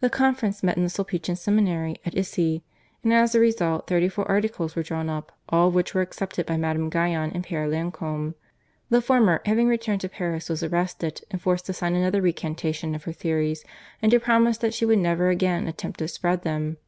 The 0.00 0.10
conference 0.10 0.64
met 0.64 0.76
in 0.76 0.82
the 0.82 0.88
Sulpician 0.88 1.38
seminary 1.38 1.94
at 2.04 2.16
Issy, 2.16 2.64
and 3.04 3.12
as 3.12 3.36
a 3.36 3.38
result 3.38 3.86
thirty 3.86 4.08
four 4.08 4.26
articles 4.28 4.74
were 4.74 4.82
drawn 4.82 5.08
up, 5.08 5.30
all 5.50 5.68
of 5.68 5.74
which 5.76 5.94
were 5.94 6.00
accepted 6.00 6.46
by 6.46 6.56
Madame 6.56 6.90
Guyon 6.90 7.30
and 7.30 7.44
Pere 7.44 7.68
Lacombe. 7.68 8.34
The 8.90 9.00
former 9.00 9.40
having 9.44 9.68
returned 9.68 10.00
to 10.00 10.08
Paris 10.08 10.48
was 10.48 10.64
arrested, 10.64 11.20
and 11.30 11.40
forced 11.40 11.66
to 11.66 11.72
sign 11.72 11.94
another 11.94 12.20
recantation 12.20 12.96
of 12.96 13.04
her 13.04 13.12
theories 13.12 13.64
and 14.02 14.10
to 14.10 14.18
promise 14.18 14.58
that 14.58 14.74
she 14.74 14.84
would 14.84 14.98
never 14.98 15.28
again 15.30 15.68
attempt 15.68 16.00
to 16.00 16.08
spread 16.08 16.42
them. 16.42 16.78